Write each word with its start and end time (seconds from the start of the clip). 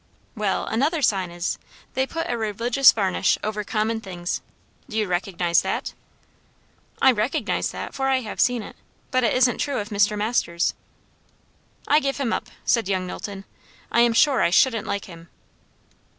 "Well, 0.35 0.65
another 0.65 1.03
sign 1.03 1.29
is, 1.29 1.59
they 1.93 2.07
put 2.07 2.27
a 2.27 2.35
religious 2.35 2.91
varnish 2.91 3.37
over 3.43 3.63
common 3.63 4.01
things. 4.01 4.41
Do 4.89 4.97
you 4.97 5.05
recognise 5.05 5.61
that?" 5.61 5.93
"I 6.99 7.11
recognise 7.11 7.69
that, 7.69 7.93
for 7.93 8.07
I 8.07 8.21
have 8.21 8.41
seen 8.41 8.63
it; 8.63 8.75
but 9.11 9.23
it 9.23 9.35
isn't 9.35 9.59
true 9.59 9.77
of 9.77 9.89
Mr. 9.89 10.17
Masters." 10.17 10.73
"I 11.87 11.99
give 11.99 12.17
him 12.17 12.33
up," 12.33 12.47
said 12.65 12.89
young 12.89 13.05
Knowlton. 13.05 13.45
"I 13.91 13.99
am 13.99 14.13
sure 14.13 14.41
I 14.41 14.49
shouldn't 14.49 14.87
like 14.87 15.05
him." 15.05 15.29